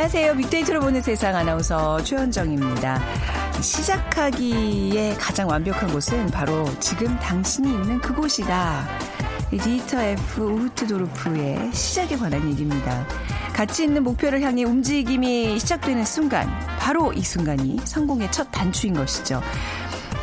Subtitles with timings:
[0.00, 0.34] 안녕하세요.
[0.34, 3.02] 빅데이터로 보는 세상 아나운서 최현정입니다.
[3.60, 8.88] 시작하기에 가장 완벽한 곳은 바로 지금 당신이 있는 그곳이다.
[9.50, 13.06] 디지터 F 우르트도르프의 시작에 관한 얘기입니다.
[13.52, 19.42] 가치 있는 목표를 향해 움직임이 시작되는 순간, 바로 이 순간이 성공의 첫 단추인 것이죠.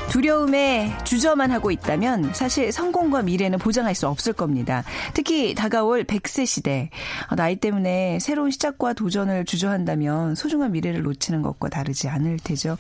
[0.10, 4.84] 두려움에 주저만 하고 있다면 사실 성공과 미래는 보장할 수 없을 겁니다.
[5.14, 6.90] 특히 다가올 100세 시대.
[7.36, 12.78] 나이 때문에 새로운 시작과 도전을 주저한다면 소중한 미래를 놓치는 것과 다르지 않을 테죠.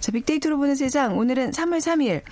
[0.00, 1.18] 자, 빅데이터로 보는 세상.
[1.18, 2.22] 오늘은 3월 3일.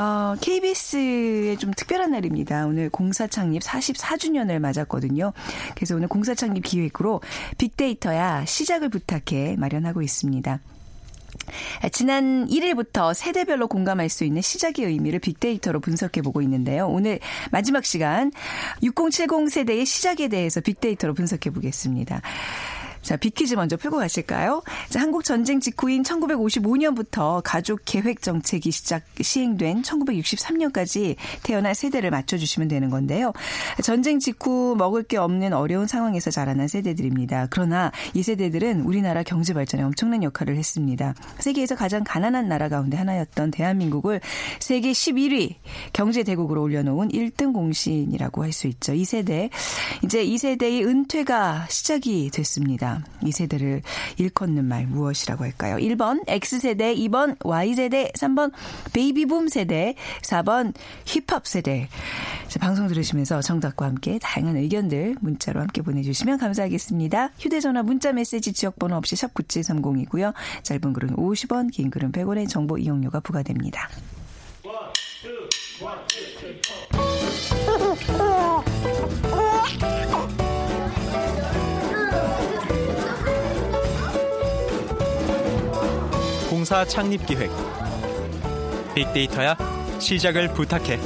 [0.00, 2.66] 어, KBS의 좀 특별한 날입니다.
[2.66, 5.32] 오늘 공사 창립 44주년을 맞았거든요.
[5.74, 7.20] 그래서 오늘 공사 창립 기획으로
[7.58, 10.60] 빅데이터야 시작을 부탁해 마련하고 있습니다.
[11.92, 16.86] 지난 1일부터 세대별로 공감할 수 있는 시작의 의미를 빅데이터로 분석해 보고 있는데요.
[16.86, 17.18] 오늘
[17.50, 18.32] 마지막 시간
[18.82, 22.22] 6070 세대의 시작에 대해서 빅데이터로 분석해 보겠습니다.
[23.02, 24.62] 자, 빅퀴즈 먼저 풀고 가실까요?
[24.88, 32.68] 자, 한국 전쟁 직후인 1955년부터 가족 계획 정책이 시작 시행된 1963년까지 태어난 세대를 맞춰 주시면
[32.68, 33.32] 되는 건데요.
[33.82, 37.48] 전쟁 직후 먹을 게 없는 어려운 상황에서 자라난 세대들입니다.
[37.50, 41.14] 그러나 이 세대들은 우리나라 경제 발전에 엄청난 역할을 했습니다.
[41.38, 44.20] 세계에서 가장 가난한 나라 가운데 하나였던 대한민국을
[44.60, 45.54] 세계 11위
[45.92, 48.92] 경제 대국으로 올려놓은 1등 공신이라고 할 수 있죠.
[48.94, 49.48] 이 세대
[50.02, 52.89] 이제 이 세대의 은퇴가 시작이 됐습니다.
[53.24, 53.82] 이 세대를
[54.18, 55.76] 일컫는 말 무엇이라고 할까요?
[55.76, 58.52] 1번 X세대, 2번 Y세대, 3번
[58.92, 60.74] 베이비붐 세대, 4번
[61.04, 61.88] 힙합 세대.
[62.48, 67.30] 자, 방송 들으시면서 정답과 함께 다양한 의견들 문자로 함께 보내주시면 감사하겠습니다.
[67.38, 70.32] 휴대전화 문자 메시지 지역번호 없이 샵 9730이고요.
[70.62, 73.88] 짧은 글은 50원, 긴 글은 100원의 정보 이용료가 부과됩니다.
[86.60, 87.50] 공사 창립 기획.
[88.94, 89.56] 빅데이터야
[89.98, 91.00] 시작을 부탁해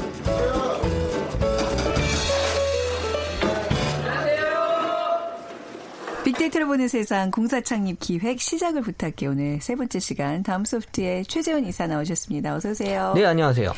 [6.24, 11.66] 빅데이터를 보는 세상 공사 창립 기획 시작을 부탁해 오늘 세 번째 시간 다음 소프트의 최재원
[11.66, 12.54] 이사 나오셨습니다.
[12.54, 13.12] 어서 오세요.
[13.14, 13.72] 네, 안녕하세요.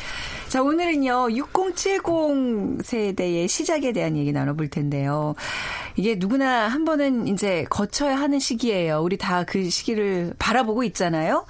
[0.47, 1.31] 자, 오늘은요.
[1.31, 5.35] 6070 세대의 시작에 대한 얘기 나눠볼 텐데요.
[5.95, 9.01] 이게 누구나 한 번은 이제 거쳐야 하는 시기예요.
[9.01, 11.45] 우리 다 그 시기를 바라보고 있잖아요.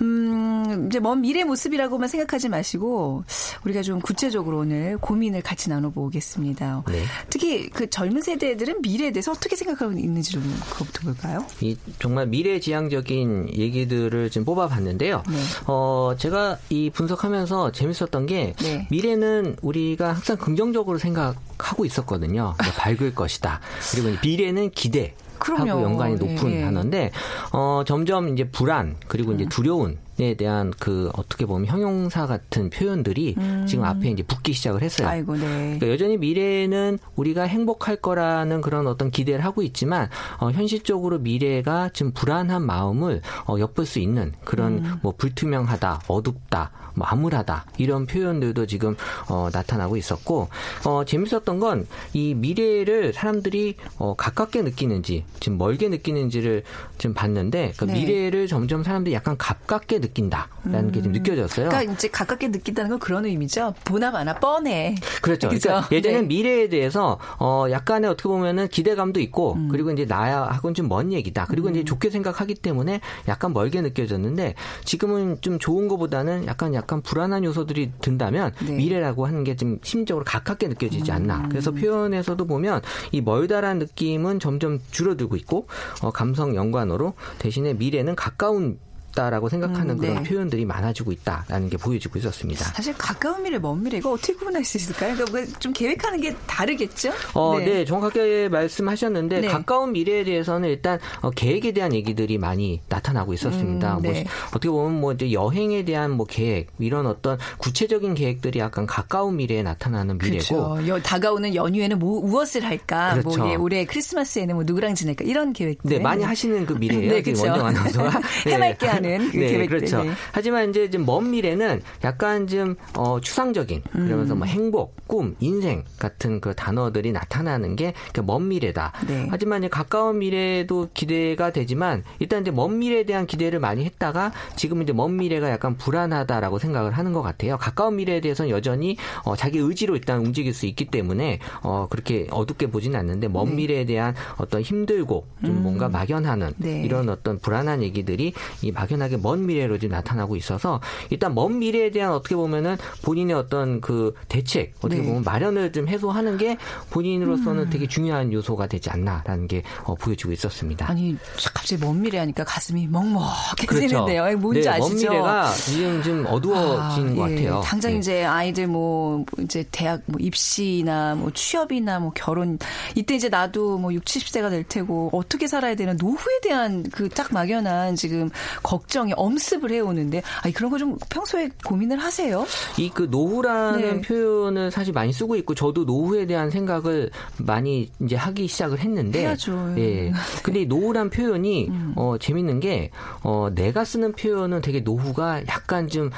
[0.00, 3.24] 음, 이제 먼 미래 모습이라고만 생각하지 마시고
[3.64, 6.84] 우리가 좀 구체적으로 오늘 고민을 같이 나눠보겠습니다.
[6.88, 7.02] 네.
[7.28, 11.44] 특히 그 젊은 세대들은 미래에 대해서 어떻게 생각하고 있는지 좀 그것부터 볼까요?
[11.60, 15.22] 이 정말 미래지향적인 얘기들을 지금 뽑아봤는데요.
[15.28, 15.36] 네.
[15.66, 18.86] 어, 제가 이 분석하면서 재밌었던 게 네.
[18.90, 22.42] 미래는 우리가 항상 긍정적으로 생각하고 있었거든요.
[22.42, 23.60] 뭐 밝을 것이다.
[23.92, 25.14] 그리고 미래는 기대.
[25.38, 25.70] 그럼요.
[25.70, 26.60] 하고 연관이 높은 네.
[26.62, 27.10] 단어인데
[27.52, 33.36] 어 점점 이제 불안 그리고 이제 두려움 에 대한 그 어떻게 보면 형용사 같은 표현들이
[33.66, 35.08] 지금 앞에 이제 붙기 시작을 했어요.
[35.08, 35.10] 음.
[35.10, 35.40] 아이고, 네.
[35.78, 40.08] 그러니까 여전히 미래는 우리가 행복할 거라는 그런 어떤 기대를 하고 있지만
[40.38, 44.98] 어, 현실적으로 미래가 좀 불안한 마음을 어, 엿볼 수 있는 그런 음.
[45.02, 48.94] 뭐 불투명하다, 어둡다, 뭐 암울하다 이런 표현들도 지금
[49.28, 50.48] 어, 나타나고 있었고
[50.84, 56.62] 어, 재밌었던 건 이 미래를 사람들이 어, 가깝게 느끼는지 지금 멀게 느끼는지를
[56.98, 57.94] 지금 봤는데 그 네.
[57.94, 61.68] 미래를 점점 사람들이 약간 가깝게 느낀다라는 게좀 느껴졌어요.
[61.68, 63.74] 그러니까 이제 가깝게 느낀다는 건 그런 의미죠.
[63.84, 64.94] 보나 마나 뻔해.
[65.22, 65.48] 그렇죠.
[65.48, 65.68] 그죠?
[65.70, 66.26] 그러니까 예전에 네.
[66.26, 69.68] 미래에 대해서 어 약간의 어떻게 보면은 기대감도 있고 음.
[69.70, 71.46] 그리고 이제 나하고는 좀 먼 얘기다.
[71.48, 74.54] 그리고 이제 좋게 생각하기 때문에 약간 멀게 느껴졌는데
[74.84, 78.70] 지금은 좀 좋은 것보다는 약간 약간 불안한 요소들이 든다면 네.
[78.70, 78.76] 음.
[78.76, 81.48] 미래라고 하는 게 좀 심적으로 가깝게 느껴지지 않나.
[81.48, 85.66] 그래서 표현에서도 보면 이 멀다라는 느낌은 점점 줄어들고 있고
[86.02, 88.78] 어 감성 연관어로 대신에 미래는 가까운
[89.14, 90.28] 어둡다라고 생각하는 음, 그런 네.
[90.28, 92.64] 표현들이 많아지고 있다라는 게 보여지고 있었습니다.
[92.66, 95.14] 사실 가까운 미래, 먼 미래 이거 어떻게 구분할 수 있을까요?
[95.14, 97.12] 그러니까 뭐좀 계획하는 게 다르겠죠?
[97.34, 97.84] 어, 네.
[97.84, 99.48] 정확하게 말씀하셨는데 네.
[99.48, 103.96] 가까운 미래에 대해서는 일단 어, 계획에 대한 얘기들이 많이 나타나고 있었습니다.
[103.96, 104.20] 음, 뭐 네.
[104.20, 109.36] 시- 어떻게 보면 뭐 이제 여행에 대한 뭐 계획 이런 어떤 구체적인 계획들이 약간 가까운
[109.36, 110.88] 미래에 나타나는 미래고 그렇죠.
[110.88, 113.14] 여- 다가오는 연휴에는 뭐 무엇을 할까?
[113.14, 113.38] 그렇죠.
[113.38, 115.24] 뭐 예, 올해 크리스마스에는 뭐 누구랑 지낼까?
[115.24, 115.88] 이런 계획들.
[115.90, 117.10] 네, 많이 하시는 그 미래예요.
[117.14, 117.46] 네, 그쵸.
[117.46, 118.20] 원정 아나운서가.
[118.46, 119.66] 해맑게 하는 그 네, 계획들.
[119.78, 120.02] 그렇죠.
[120.02, 120.10] 네.
[120.32, 124.38] 하지만 이제 좀 먼 미래는 약간 좀 어, 추상적인 그러면서 음.
[124.38, 127.92] 뭐 행복, 꿈, 인생 같은 그 단어들이 나타나는 게
[128.24, 128.92] 먼 미래다.
[129.06, 129.26] 네.
[129.30, 134.82] 하지만 이제 가까운 미래도 기대가 되지만 일단 이제 먼 미래에 대한 기대를 많이 했다가 지금
[134.82, 137.56] 이제 먼 미래가 약간 불안하다라고 생각을 하는 것 같아요.
[137.58, 142.68] 가까운 미래에 대해서는 여전히 어, 자기 의지로 일단 움직일 수 있기 때문에 어, 그렇게 어둡게
[142.68, 143.54] 보지는 않는데 먼 네.
[143.54, 146.82] 미래에 대한 어떤 힘들고 좀 뭔가 막연하는 네.
[146.82, 150.80] 이런 어떤 불안한 얘기들이 이 막연 하게 먼 미래로 지금 나타나고 있어서
[151.10, 155.06] 일단 먼 미래에 대한 어떻게 보면은 본인의 어떤 그 대책 어떻게 네.
[155.06, 156.58] 보면 마련을 좀 해소하는 게
[156.90, 160.90] 본인으로서는 되게 중요한 요소가 되지 않나라는 게 어, 보여지고 있었습니다.
[160.90, 161.16] 아니
[161.54, 164.22] 갑자기 먼 미래 하니까 가슴이 먹먹해지는데요.
[164.24, 164.38] 그렇죠.
[164.38, 164.86] 뭔지 네, 아시죠?
[164.86, 167.34] 먼 미래가 지금 좀 어두워진 아, 것 예.
[167.36, 167.62] 같아요.
[167.64, 167.98] 당장 네.
[167.98, 172.58] 이제 아이들 뭐 이제 대학 뭐 입시나 뭐 취업이나 뭐 결혼
[172.94, 177.32] 이때 이제 나도 뭐 6, 70세가 될 테고 어떻게 살아야 되는 노후에 대한 그 딱
[177.32, 178.30] 막연한 지금
[178.62, 182.44] 걱정이 엄습을 해오는데 아니 그런 거 좀 평소에 고민을 하세요?
[182.78, 184.00] 이 그 노후라는 네.
[184.02, 189.74] 표현을 사실 많이 쓰고 있고 저도 노후에 대한 생각을 많이 이제 하기 시작을 했는데 해야죠.
[189.78, 190.12] 예.
[190.44, 192.90] 근데 이 노후란 표현이 어 재밌는 게
[193.22, 196.10] 어 내가 쓰는 표현은 되게 노후가 약간 좀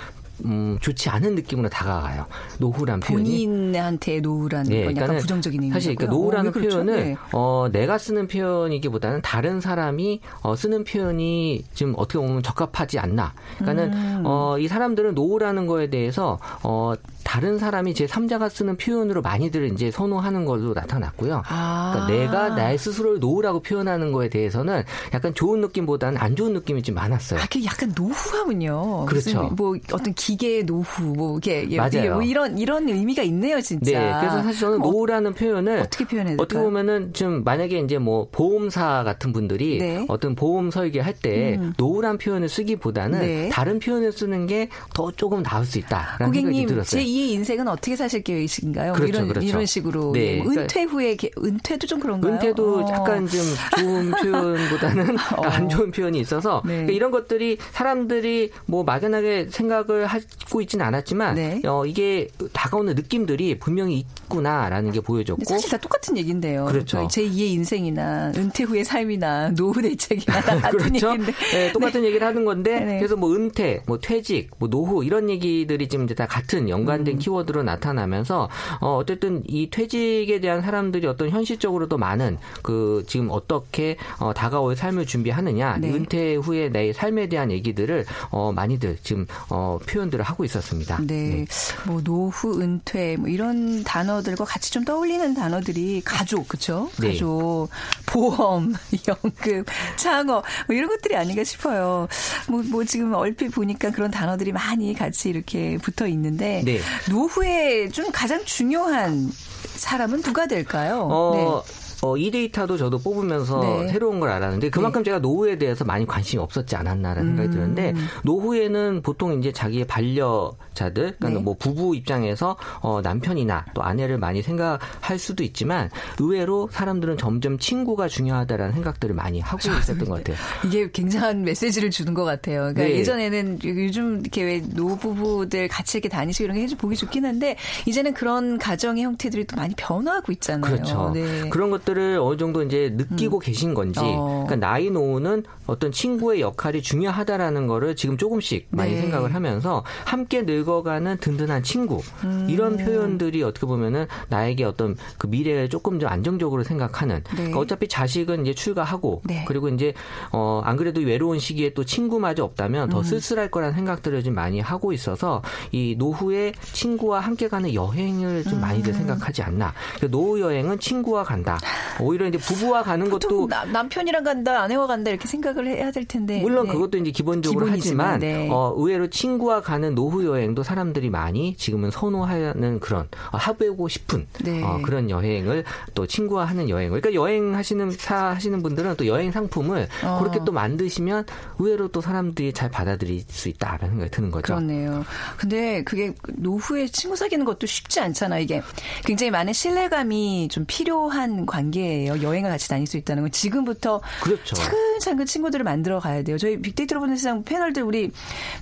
[0.45, 2.27] 음, 좋지 않은 느낌으로 다가가요.
[2.59, 3.47] 노후란 표현이.
[3.47, 5.75] 본인한테 노후라는 건 약간 부정적인 의미고요.
[5.75, 6.77] 사실 그러니까 노후라는 어, 왜 그렇죠?
[6.77, 7.17] 표현을 네.
[7.33, 13.33] 어, 내가 쓰는 표현이기보다는 다른 사람이 어, 쓰는 표현이 좀 어떻게 보면 적합하지 않나.
[13.59, 14.23] 그러니까는 음.
[14.27, 16.93] 어, 이 사람들은 노후라는 거에 대해서 어,
[17.27, 21.43] 다른 사람이 제 3자가 쓰는 표현으로 많이들 이제 선호하는 걸로 나타났고요.
[21.49, 22.07] 아.
[22.07, 26.95] 그러니까 내가 나의 스스로를 노후라고 표현하는 거에 대해서는 약간 좋은 느낌보다는 안 좋은 느낌이 좀
[26.95, 27.41] 많았어요.
[27.41, 29.07] 아, 그 약간 노후하군요.
[29.07, 29.51] 그렇죠.
[29.57, 32.15] 뭐 어떤 기계의 노후, 뭐 이게 예, 맞아요.
[32.15, 33.99] 뭐 이런 이런 의미가 있네요, 진짜.
[33.99, 36.61] 네, 그래서 사실 저는 어, 노후라는 표현을 어떻게 표현해야 어떻게?
[36.61, 40.05] 보면은 좀 만약에 이제 뭐 보험사 같은 분들이 네.
[40.09, 43.49] 어떤 보험 설계할 때 노후란 표현을 쓰기보다는 네.
[43.51, 47.01] 다른 표현을 쓰는 게 더 조금 나을 수 있다라는 생각이 고객님 들었어요.
[47.01, 48.89] 제 2의 인생은 어떻게 사실 계획이신가요?
[48.93, 49.47] 뭐 그렇죠, 이런 그렇죠.
[49.47, 52.33] 이런 식으로 네, 예, 뭐 그러니까 은퇴 후에 게- 은퇴도 좀 그런가요?
[52.35, 52.89] 은퇴도 어.
[52.91, 53.41] 약간 좀
[53.79, 55.43] 좋은 표현보다는 어.
[55.43, 56.73] 안 좋은 표현이 있어서 네.
[56.73, 61.63] 그러니까 이런 것들이 사람들이 뭐 막연하게 생각을 하고 있지는 않았지만 네.
[61.65, 66.67] 어, 이게 다가오는 느낌들이 분명히 있구나라는 게 보여졌고 사실 다 똑같은 얘기인데요.
[66.67, 67.07] 그렇죠.
[67.11, 71.09] 제 2의 인생이나 은퇴 후의 삶이나 노후 대책이나 다 같은 그렇죠.
[71.11, 71.33] 얘기인데.
[71.53, 72.99] 네, 똑같은 얘기를 하는 건데 네네.
[72.99, 77.15] 그래서 뭐 은퇴, 뭐 퇴직, 뭐 노후 이런 얘기들이 지금 이제 다 같은 연관 된
[77.15, 77.19] 음.
[77.19, 78.49] 키워드로 나타나면서
[78.81, 85.07] 어 어쨌든 이 퇴직에 대한 사람들이 어떤 현실적으로도 많은 그 지금 어떻게 어 다가올 삶을
[85.07, 85.91] 준비하느냐, 네.
[85.91, 90.99] 은퇴 후에 내 삶에 대한 얘기들을 어 많이들 지금 어 표현들을 하고 있었습니다.
[91.07, 91.47] 네.
[91.87, 96.91] 뭐 노후, 은퇴 뭐 이런 단어들과 같이 좀 떠올리는 단어들이 가족, 그렇죠?
[97.01, 97.13] 네.
[97.13, 97.69] 가족,
[98.07, 98.75] 보험,
[99.09, 99.65] 연금,
[99.97, 102.09] 창업 뭐 이런 것들이 아닌가 싶어요.
[102.49, 106.81] 뭐, 뭐 지금 얼핏 보니까 그런 단어들이 많이 같이 이렇게 붙어 있는데 네.
[107.09, 109.31] 노후에 좀 가장 중요한
[109.77, 111.09] 사람은 누가 될까요?
[111.11, 111.63] 어,
[112.07, 113.89] 어, 이 데이터도 저도 뽑으면서 네.
[113.89, 117.37] 새로운 걸 알았는데 그만큼 제가 노후에 대해서 많이 관심이 없었지 않았나라는 음.
[117.37, 121.39] 생각이 드는데 노후에는 보통 이제 자기의 반려자들, 그러니까 네.
[121.41, 128.09] 뭐 부부 입장에서 어, 남편이나 또 아내를 많이 생각할 수도 있지만 의외로 사람들은 점점 친구가
[128.09, 130.37] 중요하다라는 생각들을 많이 하고 있었던 것 같아요.
[130.65, 132.73] 이게 굉장한 메시지를 주는 것 같아요.
[132.75, 132.97] 그러니까 네.
[132.97, 138.59] 예전에는 요즘 이렇게 왜 노부부들 같이 이렇게 다니시고 이런 게 보기 좋긴 한데 이제는 그런
[138.59, 140.73] 가정의 형태들이 또 많이 변화하고 있잖아요.
[140.73, 141.11] 그렇죠.
[141.15, 141.49] 네.
[141.49, 144.45] 그런 것들 을 어느 정도 이제 느끼고 계신 건지, 어.
[144.47, 149.01] 그러니까 나이 노후는 어떤 친구의 역할이 중요하다라는 거를 지금 조금씩 많이 네.
[149.01, 152.47] 생각을 하면서 함께 늙어가는 든든한 친구 음.
[152.51, 157.17] 이런 표현들이 어떻게 보면은 나에게 어떤 그 미래를 조금 더 안정적으로 생각하는.
[157.17, 157.35] 네.
[157.35, 159.45] 그러니까 어차피 자식은 이제 출가하고 네.
[159.47, 159.95] 그리고 이제
[160.33, 162.91] 어 안 그래도 외로운 시기에 또 친구마저 없다면 음.
[162.91, 168.61] 더 쓸쓸할 거라는 생각들을 좀 많이 하고 있어서 이 노후에 친구와 함께 가는 여행을 좀
[168.61, 168.99] 많이들 음.
[168.99, 169.73] 생각하지 않나.
[169.97, 171.59] 그러니까 노후 여행은 친구와 간다.
[172.01, 176.41] 오히려 이제 부부와 가는 것도 나- 남편이랑 간다, 아내와 간다 이렇게 생각을 해야 될 텐데.
[176.41, 176.73] 물론 네.
[176.73, 178.49] 그것도 이제 기본적으로 기본이지만, 하지만 네.
[178.51, 184.63] 어, 의외로 친구와 가는 노후 여행도 사람들이 많이 지금은 선호하는 그런 어, 해보고 싶은 네.
[184.63, 185.65] 어, 그런 여행을
[185.95, 190.19] 또 친구와 하는 여행을 그러니까 여행 하시는 사 하시는 분들은 또 여행 상품을 어.
[190.21, 191.25] 그렇게 또 만드시면
[191.59, 194.55] 의외로 또 사람들이 잘 받아들일 수 있다라는 생각이 드는 거죠.
[194.55, 195.05] 그렇네요.
[195.37, 198.39] 근데 그게 노후에 친구 사귀는 것도 쉽지 않잖아.
[198.39, 198.63] 이게
[199.05, 202.21] 굉장히 많은 신뢰감이 좀 필요한 관계 예요.
[202.23, 204.55] 여행을 같이 다닐 수 있다는 건 지금부터 그렇죠.
[204.57, 206.39] 차근차근 친구들을 만들어 가야 돼요.
[206.39, 208.11] 저희 빅데이터로 보는 세상 패널들 우리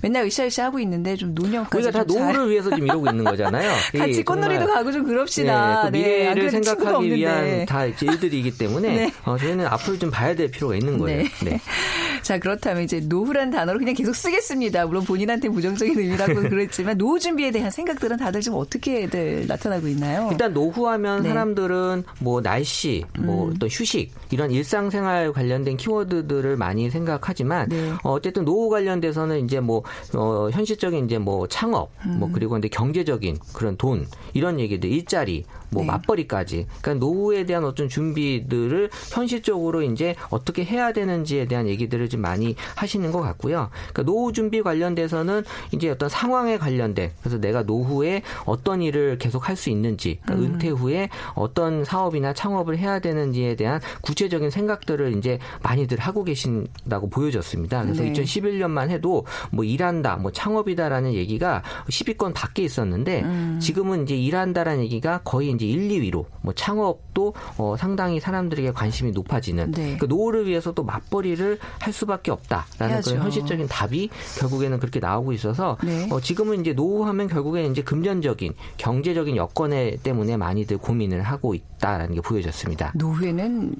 [0.01, 3.71] 맨날 으쌰으쌰 하고 있는데 좀 노년까지 우리가 다 노후를 위해서 지금 이러고 있는 거잖아요.
[3.97, 5.89] 같이 이 꽃놀이도 가고 좀 그럽시다.
[5.89, 7.13] 네, 그 네, 안 미래를 친구가 생각하기.
[7.15, 9.11] 위한 다 일들이기 때문에 네.
[9.25, 11.23] 어, 저희는 앞으로 좀 봐야 될 필요가 있는 거예요.
[11.23, 11.29] 네.
[11.43, 11.59] 네.
[12.21, 14.85] 자, 그렇다면 이제 노후란 단어를 그냥 계속 쓰겠습니다.
[14.87, 20.29] 물론 본인한테 부정적인 의미라고 그랬지만 노후 준비에 대한 생각들은 다들 좀 어떻게들 나타나고 있나요?
[20.31, 21.29] 일단 노후하면 네.
[21.29, 21.33] 음.
[21.33, 27.91] 사람들은 뭐 날씨, 뭐또 휴식 이런 일상생활 관련된 키워드들을 많이 생각하지만 네.
[28.03, 29.83] 어, 어쨌든 노후 관련돼서는 이제 뭐
[30.15, 32.19] 어, 현실적인 이제 뭐 창업, 음.
[32.19, 35.87] 뭐 그리고 이제 경제적인 그런 돈 이런 얘기들 일자리 뭐 네.
[35.87, 42.55] 맞벌이까지 그러니까 노후에 대한 어떤 준비들을 현실적으로 이제 어떻게 해야 되는지에 대한 얘기들을 좀 많이
[42.75, 43.69] 하시는 것 같고요.
[43.93, 49.55] 그러니까 노후 준비 관련돼서는 이제 어떤 상황에 관련된 그래서 내가 노후에 어떤 일을 계속 할
[49.55, 55.99] 수 있는지 그러니까 은퇴 후에 어떤 사업이나 창업을 해야 되는지에 대한 구체적인 생각들을 이제 많이들
[55.99, 57.83] 하고 계신다고 보여졌습니다.
[57.83, 58.13] 그래서 네.
[58.13, 63.59] 2011년만 해도 뭐 일한다, 뭐 창업이다라는 얘기가 10위권 밖에 있었는데 음.
[63.61, 69.71] 지금은 이제 일한다라는 얘기가 거의 이제 1, 2위로 뭐 창업도 어, 상당히 사람들에게 관심이 높아지는
[69.71, 69.97] 네.
[69.97, 73.11] 그 노후를 위해서 또 맞벌이를 할 수밖에 없다라는 해야죠.
[73.11, 76.07] 그런 현실적인 답이 결국에는 그렇게 나오고 있어서 네.
[76.11, 82.15] 어, 지금은 이제 노후하면 결국에 이제 금전적인 경제적인 여건 에 때문에 많이들 고민을 하고 있다라는
[82.15, 82.74] 게 보여졌습니다.
[82.95, 83.75] 노후에는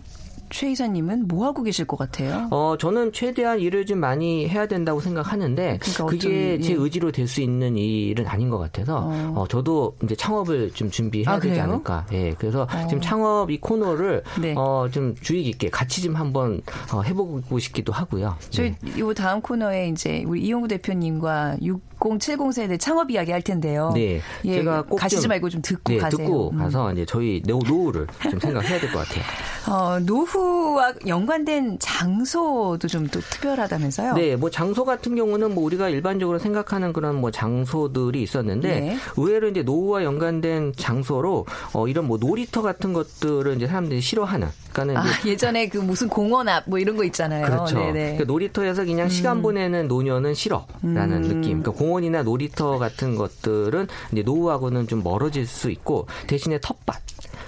[0.56, 2.48] 최 이사님은 뭐 하고 계실 것 같아요?
[2.50, 6.76] 어, 저는 최대한 일을 좀 많이 해야 된다고 생각하는데 그러니까 그게 어떤, 제 예.
[6.78, 9.34] 의지로 될 수 있는 일은 아닌 것 같아서 어.
[9.36, 9.48] 어.
[9.50, 11.64] 저도 이제 창업을 좀 준비해야 아, 되지 그래요?
[11.64, 12.06] 않을까.
[12.14, 12.34] 예.
[12.38, 12.88] 그래서 어.
[12.88, 14.54] 지금 창업 이 코너를 네.
[14.56, 16.62] 어, 좀 주의 깊게 같이 좀 한번
[16.94, 18.38] 어, 해보고 싶기도 하고요.
[18.52, 19.00] 저희 네.
[19.00, 23.92] 요 다음 코너에 이제 우리 이용구 대표님과 6070 세대 창업 이야기 할 텐데요.
[23.94, 24.22] 네.
[24.46, 26.18] 예, 제가 꼭 가시지 좀- 말고 좀 듣고 네, 가세요.
[26.26, 26.58] 듣고 음.
[26.60, 29.24] 가서 이제 저희 노- 노후를 좀 생각해야 될 것 같아요.
[29.68, 30.45] 어, 노후
[30.76, 34.14] 와 연관된 장소도 좀 또 특별하다면서요?
[34.16, 38.98] 네, 뭐 장소 같은 경우는 뭐 우리가 일반적으로 생각하는 그런 뭐 장소들이 있었는데 네.
[39.16, 44.48] 의외로 이제 노후와 연관된 장소로 어 이런 뭐 놀이터 같은 것들을 이제 사람들이 싫어하는.
[44.76, 47.46] 그러니까는 아, 예전에 그 무슨 공원 앞 뭐 이런 거 있잖아요.
[47.46, 47.76] 그렇죠.
[47.78, 47.90] 네네.
[47.90, 47.94] 음.
[47.94, 51.62] 그러니까 놀이터에서 그냥 시간 보내는 노년은 싫어라는 느낌.
[51.62, 56.96] 그러니까 공원이나 놀이터 같은 것들은 이제 노후하고는 좀 멀어질 수 있고 대신에 텃밭.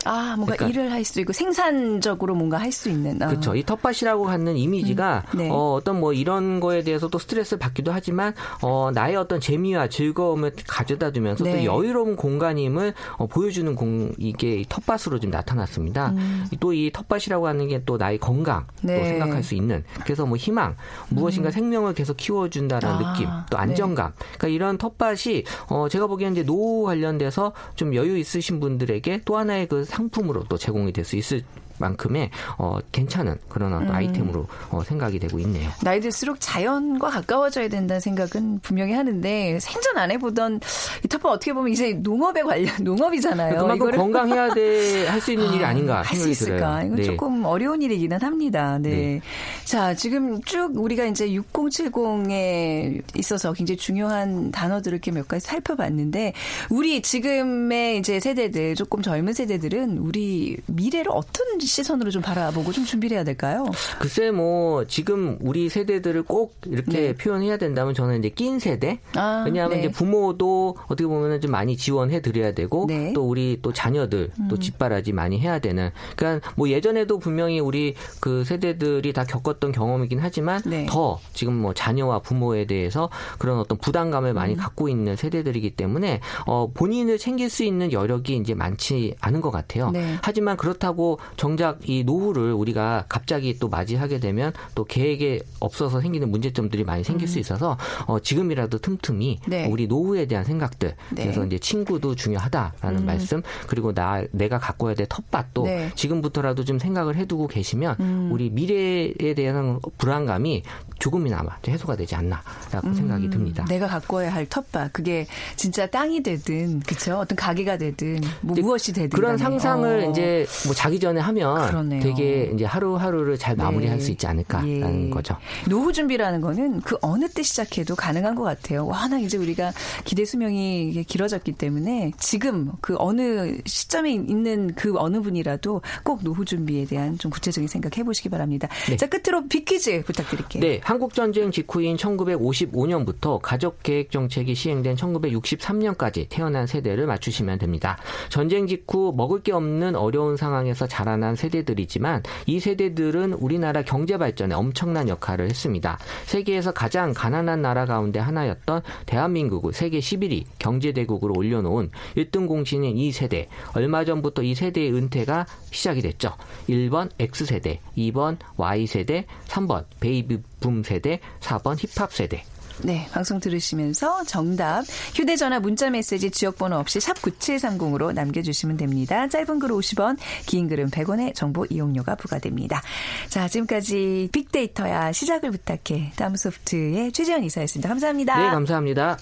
[0.05, 3.21] 아, 뭔가 그러니까- 일을 할 수 있고 생산적으로 뭔가 할 수 있는.
[3.21, 3.27] 아.
[3.27, 3.55] 그렇죠.
[3.55, 5.49] 이 텃밭이라고 하는 이미지가 음, 네.
[5.49, 10.53] 어, 어떤 뭐 이런 거에 대해서 또 스트레스를 받기도 하지만 어, 나의 어떤 재미와 즐거움을
[10.67, 11.57] 가져다 두면서 네.
[11.57, 16.13] 또 여유로운 공간임을 어, 보여주는 공 이게 이 텃밭으로 좀 나타났습니다.
[16.59, 18.87] 또 이 텃밭 이라고 하는 게 또 나의 건강 또 음.
[18.87, 18.99] 네.
[18.99, 19.05] 음.
[19.05, 20.75] 생각할 수 있는 그래서 뭐 희망
[21.09, 23.63] 무엇인가 생명을 계속 키워준다는 아, 느낌 또 네.
[23.63, 29.37] 안정감 그러니까 이런 텃밭이 어, 제가 보기에는 이제 노후 관련돼서 좀 여유 있으신 분들에게 또
[29.37, 31.41] 하나의 그 상품으로 또 제공이 될 수 있을
[31.79, 33.77] 만큼의 어, 괜찮은 그런 음.
[33.83, 35.69] 어떤 아이템으로 어, 생각이 되고 있네요.
[35.83, 40.59] 나이 들수록 자연과 가까워져야 된다는 생각은 분명히 하는데 생전 안 해보던
[41.03, 43.53] 이 텃밭 어떻게 보면 이제 농업에 관련 농업이잖아요.
[43.55, 46.57] 그만큼 이거를 건강해야 돼 할 수 있는 일이 아닌가 할 수 있을까?
[46.57, 46.85] 들어요.
[46.85, 47.03] 이건 네.
[47.03, 48.77] 조금 어려운 일이기는 합니다.
[48.81, 48.89] 네.
[48.89, 49.21] 네.
[49.65, 56.33] 자, 지금 쭉 우리가 이제 6070에 있어서 굉장히 중요한 단어들을 이렇게 몇 가지 살펴봤는데
[56.69, 63.15] 우리 지금의 이제 세대들 조금 젊은 세대들은 우리 미래를 어떤 시선으로 좀 바라보고 좀 준비를
[63.15, 63.65] 해야 될까요?
[63.99, 67.13] 글쎄 뭐 지금 우리 세대들을 꼭 이렇게 네.
[67.13, 68.99] 표현해야 된다면 저는 이제 낀 세대.
[69.15, 69.85] 아, 왜냐하면 네.
[69.85, 73.09] 이제 부모도 어떻게 보면은 좀 많이 지원해 드려야 되고 네.
[73.09, 73.13] 음.
[73.13, 75.91] 또 우리 또 자녀들 또 뒷바라지 많이 해야 되는.
[76.15, 80.85] 그러니까 뭐 예전에도 분명히 우리 그 세대들이 다 겪었던 경험이긴 하지만 네.
[80.89, 84.57] 더 지금 뭐 자녀와 부모에 대해서 그런 어떤 부담감을 많이 음.
[84.57, 89.91] 갖고 있는 세대들이기 때문에 어 본인을 챙길 수 있는 여력이 이제 많지 않은 것 같아요.
[89.91, 90.15] 네.
[90.21, 96.83] 하지만 그렇다고 정작 이 노후를 우리가 갑자기 또 맞이하게 되면 또 계획에 없어서 생기는 문제점들이
[96.83, 99.49] 많이 생길 수 있어서 어, 지금이라도 틈틈이 음.
[99.49, 99.67] 네.
[99.67, 101.23] 우리 노후에 대한 생각들 네.
[101.23, 105.91] 그래서 이제 친구도 중요하다라는 말씀 그리고 나 내가 가꿔야 될 텃밭도 네.
[105.95, 108.29] 지금부터라도 좀 생각을 해두고 계시면 음.
[108.31, 110.63] 우리 미래에 대한 불안감이
[110.99, 113.65] 조금이나마 좀 해소가 되지 않나라고 생각이 듭니다.
[113.65, 119.09] 내가 가꿔야 할 텃밭 그게 진짜 땅이 되든 그쵸 어떤 가게가 되든 뭐 무엇이 되든
[119.09, 119.37] 그런.
[119.37, 120.09] 상상을 어.
[120.09, 122.01] 이제 뭐 자기 전에 하면 그러네요.
[122.01, 124.03] 되게 이제 하루하루를 잘 마무리할 네.
[124.03, 125.09] 수 있지 않을까라는 예.
[125.09, 125.37] 거죠.
[125.69, 128.85] 노후 준비라는 거는 그 어느 때 시작해도 가능한 것 같아요.
[128.85, 129.71] 워낙 이제 우리가
[130.03, 136.85] 기대 수명이 길어졌기 때문에 지금 그 어느 시점에 있는 그 어느 분이라도 꼭 노후 준비에
[136.85, 138.67] 대한 좀 구체적인 생각 해보시기 바랍니다.
[138.89, 138.97] 네.
[138.97, 140.61] 자 끝으로 빅퀴즈 부탁드릴게요.
[140.61, 147.97] 네, 한국 전쟁 직후인 1955년부터 가족 계획 정책이 시행된 1963년까지 태어난 세대를 맞추시면 됩니다.
[148.29, 155.07] 전쟁 직후 먹을 게 없는 어려운 상황에서 자라난 세대들이지만 이 세대들은 우리나라 경제 발전에 엄청난
[155.07, 155.97] 역할을 했습니다.
[156.25, 163.11] 세계에서 가장 가난한 나라 가운데 하나였던 대한민국을 세계 11위 경제 대국으로 올려놓은 1등 공신인 이
[163.11, 163.47] 세대.
[163.73, 166.33] 얼마 전부터 이 세대의 은퇴가 시작이 됐죠.
[166.67, 172.43] 1번 X세대, 2번 Y세대, 3번 베이비 붐 세대, 4번 힙합 세대.
[172.83, 174.83] 네, 방송 들으시면서 정답
[175.15, 179.27] 휴대전화 문자메시지 지역번호 없이 샵 9730으로 남겨주시면 됩니다.
[179.27, 182.81] 짧은 글 50원, 긴 글은 100원의 정보 이용료가 부과됩니다.
[183.29, 187.89] 자, 지금까지 빅데이터야 시작을 부탁해 다음소프트의 최재현 이사였습니다.
[187.89, 188.37] 감사합니다.
[188.37, 189.17] 네, 감사합니다.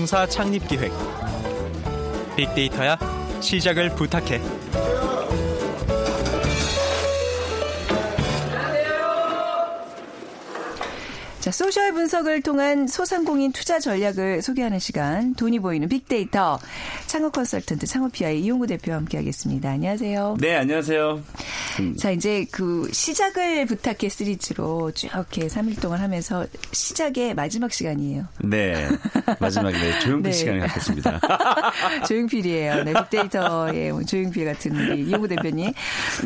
[0.00, 0.90] 공사 창립 기획
[2.34, 2.98] 빅데이터야
[3.42, 4.40] 시작을 부탁해
[11.40, 16.58] 자, 소셜 분석을 통한 소상공인 투자 전략을 소개하는 시간, 돈이 보이는 빅데이터.
[17.06, 19.70] 창업 컨설턴트 창업피아의 이용구 대표와 함께하겠습니다.
[19.70, 20.36] 안녕하세요.
[20.38, 21.22] 네, 안녕하세요.
[21.98, 28.26] 자, 이제 그 시작을 부탁해 시리즈로 쭉 이렇게 3일 동안 하면서 시작의 마지막 시간이에요.
[28.44, 28.88] 네,
[29.40, 30.32] 마지막에 네, 조용필 네.
[30.32, 31.20] 시간을 갖겠습니다.
[32.06, 32.84] 조용필이에요.
[32.84, 35.72] 네, 빅데이터의 뭐 조용필 같은 우리 이용구 대표님.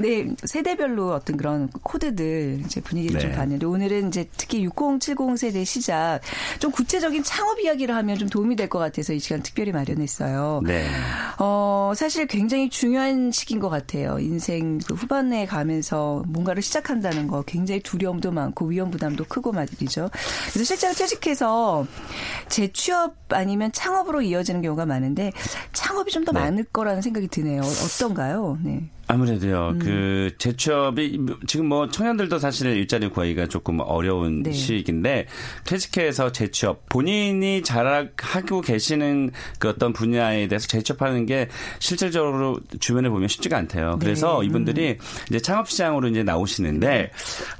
[0.01, 3.37] 네, 세대별로 어떤 그런 코드들 이제 분위기를 좀 네.
[3.37, 6.21] 봤는데 오늘은 이제 특히 6070 세대 시작
[6.59, 10.63] 좀 구체적인 창업 이야기를 하면 좀 도움이 될 것 같아서 이 시간 특별히 마련했어요.
[10.65, 10.89] 네.
[11.39, 14.19] 어, 사실 굉장히 중요한 시기인 것 같아요.
[14.19, 20.09] 인생 그 후반 에 가면서 뭔가를 시작한다는 거 굉장히 두려움도 많고 위험 부담도 크고 말이죠.
[20.53, 21.87] 그래서 실제로 퇴직해서
[22.49, 25.33] 재취업 아니면 창업으로 이어지는 경우가 많은데
[25.73, 26.41] 창업이 좀더 네.
[26.41, 27.63] 많을 거라는 생각이 드네요.
[27.63, 28.59] 어떤가요?
[28.63, 28.89] 네.
[29.15, 29.79] 아무래도요, 음.
[29.79, 34.53] 그, 재취업이, 지금 뭐, 청년들도 사실 일자리 구하기가 조금 어려운 네.
[34.53, 35.27] 시기인데,
[35.65, 43.57] 퇴직해서 재취업, 본인이 잘하고 계시는 그 어떤 분야에 대해서 재취업하는 게 실질적으로 주변에 보면 쉽지가
[43.57, 43.99] 않대요.
[44.01, 44.47] 그래서 네.
[44.47, 47.11] 이분들이 이제 창업 시장으로 이제 나오시는데,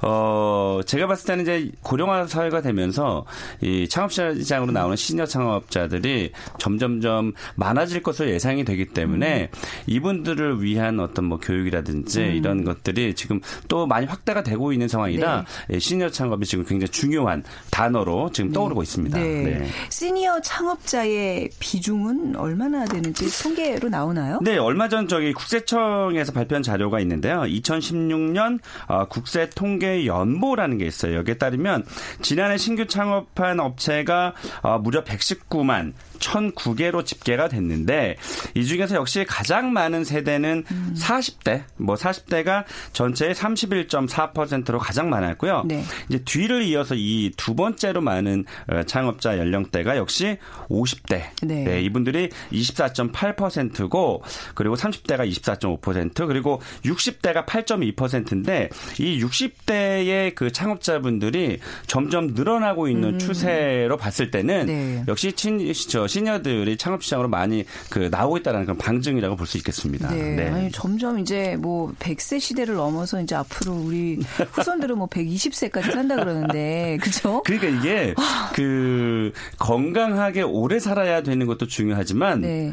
[0.01, 3.25] 어, 제가 봤을 때는 이제 고령화 사회가 되면서
[3.61, 9.49] 이 창업 시장으로 나오는 시니어 창업자들이 점점점 많아질 것으로 예상이 되기 때문에
[9.87, 15.79] 이분들을 위한 어떤 뭐 교육이라든지 이런 것들이 지금 또 많이 확대가 되고 있는 상황이라 예,
[15.79, 19.17] 시니어 창업이 지금 굉장히 중요한 단어로 지금 떠오르고 있습니다.
[19.17, 19.43] 네.
[19.43, 19.67] 네.
[19.89, 24.39] 시니어 창업자의 비중은 얼마나 되는지 통계로 나오나요?
[24.41, 27.41] 네, 얼마 전 저기 국세청에서 발표한 자료가 있는데요.
[27.41, 31.15] 2016년 어, 국세 통계 연보라는 게 있어요.
[31.17, 31.85] 여기에 따르면
[32.21, 38.15] 지난해 신규 창업한 업체가 어, 무려 119만 1,009개로 집계가 됐는데
[38.53, 40.63] 이 중에서 역시 가장 많은 세대는
[40.97, 45.63] 40대, 뭐 40대가 전체의 31.4%로 가장 많았고요.
[45.67, 45.83] 네.
[46.09, 50.37] 이제 뒤를 이어서 이 두 번째로 많은 어, 창업자 연령대가 역시
[50.69, 51.23] 50대.
[51.43, 51.81] 네.
[51.81, 54.23] 이분들이 24.8%고
[54.53, 64.31] 그리고 30대가 24.5% 그리고 60대가 8.2%인데 이 60대의 그 창업자분들이 점점 늘어나고 있는 추세로 봤을
[64.31, 64.65] 때는 음.
[64.65, 65.03] 네.
[65.07, 70.09] 역시 친, 저 시니어들이 창업 시장으로 많이 그 나오고 있다는 그런 방증이라고 볼 수 있겠습니다.
[70.09, 70.49] 네.
[70.49, 74.19] 아니, 점점 이제 뭐 100세 시대를 넘어서 이제 앞으로 우리
[74.53, 77.43] 후손들은 뭐 120세까지 산다 그러는데 그죠?
[77.43, 78.15] 그러니까 이게
[78.53, 82.71] 그 건강하게 오래 살아야 되는 것도 중요하지만 네.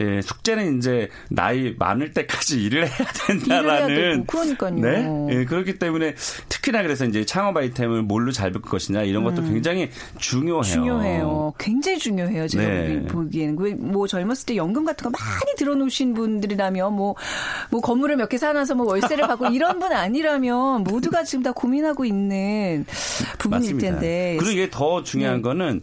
[0.00, 4.74] 예, 숙제는 이제 나이 많을 때까지 일을 해야 일을 해야 된다라는 되고, 그러니까요.
[4.74, 6.14] 네, 예, 그렇기 때문에
[6.48, 10.58] 특히나 그래서 이제 창업 아이템을 뭘로 잘 볼 것이냐 이런 것도 굉장히 중요해요.
[10.58, 10.62] 음.
[10.62, 11.54] 중요해요.
[11.58, 12.48] 굉장히 중요해요.
[12.48, 13.02] 제가 네.
[13.02, 13.58] 보기- 보기에는.
[13.60, 18.86] 왜뭐 젊었을 때 연금 같은 거 많이 들어놓으신 분들이라면 뭐뭐 건물을 몇 개 사놔서 뭐
[18.86, 22.86] 월세를 받고 이런 분 아니라면 모두가 지금 다 고민하고 있는
[23.38, 23.90] 부분일 맞습니다.
[23.90, 24.36] 텐데.
[24.38, 25.42] 그리고 이게 더 중요한 네.
[25.42, 25.82] 거는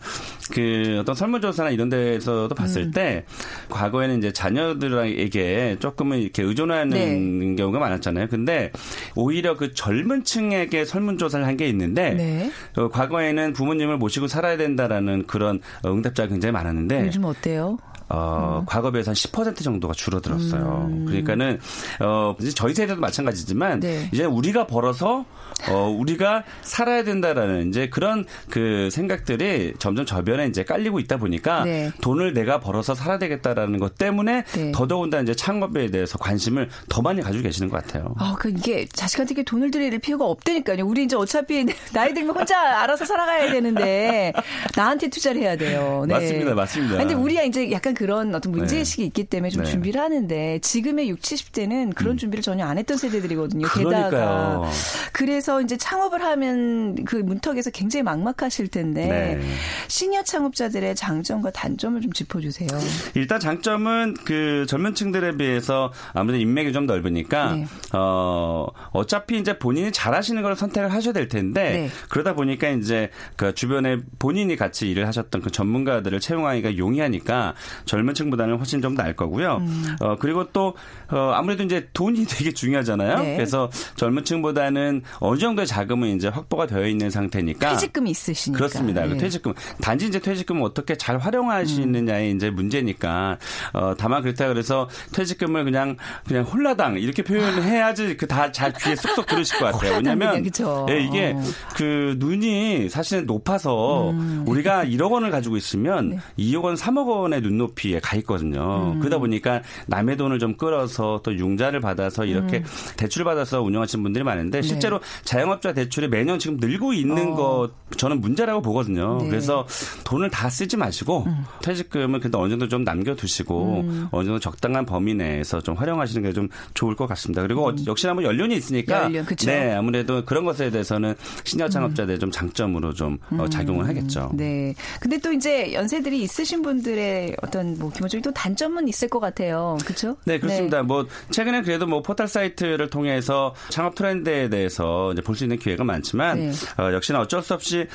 [0.52, 2.92] 그 어떤 설문조사나 이런 데서도 봤을 음.
[2.92, 3.26] 때
[3.70, 7.56] 과거에 는 이제 자녀들에게 조금은 이렇게 의존하는 네.
[7.56, 8.28] 경우가 많았잖아요.
[8.28, 8.72] 근데
[9.16, 12.52] 오히려 그 젊은 층에게 설문조사를 한 게 있는데 네.
[12.76, 17.80] 어, 과거에는 부모님을 모시고 살아야 된다라는 그런 어, 응답자가 굉장히 많았는데 요즘 어때요?
[18.10, 20.90] 어, 과거 비해서 한 10% 정도가 줄어들었어요.
[21.06, 21.60] 그러니까는
[22.00, 23.80] 어, 이제 저희 세대도 마찬가지지만 음.
[23.82, 24.10] 네.
[24.14, 25.26] 이제 우리가 벌어서
[25.70, 31.92] 어, 우리가 살아야 된다라는 이제 그런 그 생각들이 점점 저변에 이제 깔리고 있다 보니까 네.
[32.02, 34.72] 돈을 내가 벌어서 살아야 되겠다라는 것 때문에 네.
[34.72, 38.14] 더더군다나 이제 창업에 대해서 관심을 더 많이 가지고 계시는 것 같아요.
[38.18, 40.86] 아, 그 이게 자식한테 돈을 드릴 필요가 없다니까요.
[40.86, 44.32] 우리 이제 어차피 나이 들면 혼자 알아서 살아가야 되는데
[44.76, 46.06] 나한테 투자를 해야 돼요.
[46.08, 46.14] 네.
[46.14, 46.98] 맞습니다, 맞습니다.
[46.98, 49.72] 근데 우리가 이제 약간 그런 어떤 문제의식이 있기 때문에 좀 네.
[49.72, 53.68] 준비를 하는데 지금의 60, 70대는 그런 준비를 전혀 안 했던 세대들이거든요.
[53.68, 54.70] 게다가 그러니까요.
[55.14, 59.42] 그래서 이제 창업을 하면 그 문턱에서 굉장히 막막하실 텐데 네.
[59.88, 62.68] 시니어 창업자들의 장점과 단점을 좀 짚어주세요.
[63.16, 67.66] 일단 장점은 그 젊은 층들에 비해서 아무래도 인맥이 좀 넓으니까 네.
[67.94, 71.90] 어 어차피 이제 본인이 잘하시는 걸 선택을 하셔야 될 텐데 네.
[72.10, 77.56] 그러다 보니까 이제 그 주변에 본인이 같이 일을 하셨던 그 전문가들을 채용하기가 용이하니까
[77.88, 79.58] 젊은 층보다는 훨씬 좀 나을 거고요.
[79.62, 79.96] 음.
[80.02, 80.76] 어 그리고 또
[81.10, 83.20] 어, 아무래도 이제 돈이 되게 중요하잖아요.
[83.20, 83.36] 네.
[83.36, 88.58] 그래서 젊은 층보다는 어느 정도의 자금은 이제 확보가 되어 있는 상태니까 퇴직금이 있으시니까.
[88.58, 89.08] 그렇습니다.
[89.08, 89.18] 그 네.
[89.18, 93.38] 퇴직금 단지 이제 퇴직금을 어떻게 잘 활용하시느냐의 이제 문제니까
[93.74, 95.98] 어 다만 그렇다 그래서 퇴직금을 그냥
[96.28, 99.96] 그냥 홀라당 이렇게 표현을 해야지 그 다 잘 귀에 쏙쏙 들으실 것 같아요.
[99.96, 100.44] 왜냐하면.
[100.90, 101.42] 예, 이게 어.
[101.76, 104.14] 그 눈이 사실은 높아서
[104.46, 108.98] 우리가 1억 원을 가지고 있으면 2억 원, 3억 원의 눈높이 에 가 있거든요.
[109.00, 112.64] 그러다 보니까 남의 돈을 좀 끌어서 또 융자를 받아서 이렇게
[112.96, 117.36] 대출 받아서 운영하시는 분들이 많은데 실제로 자영업자 대출이 매년 지금 늘고 있는 어.
[117.36, 119.18] 거 저는 문제라고 보거든요.
[119.22, 119.30] 네.
[119.30, 119.66] 그래서
[120.04, 121.26] 돈을 다 쓰지 마시고
[121.62, 126.50] 퇴직금을 그래도 어느 정도 좀 남겨두시고 어느 정도 적당한 범위 내에서 좀 활용하시는 게 좀
[126.76, 127.42] 좋을 것 같습니다.
[127.42, 129.26] 그리고 역시나 뭐 연륜이 있으니까 연륜.
[129.46, 134.30] 네 아무래도 그런 것에 대해서는 시니어 창업자들의 좀 장점으로 좀 어, 작용을 하겠죠.
[134.36, 134.76] 네.
[135.00, 139.78] 근데 또 이제 연세들이 있으신 분들의 어떤 뭐 기본적인 또 단점은 있을 것 같아요.
[139.84, 140.18] 그렇죠?
[140.26, 140.84] 네, 그렇습니다.
[140.84, 145.84] 뭐 최근에 그래도 뭐 포털 사이트를 통해서 창업 트렌드에 대해서 이제 볼 수 있는 기회가
[145.84, 146.52] 많지만 네.
[146.78, 147.88] 어, 역시나 어쩔 수 없이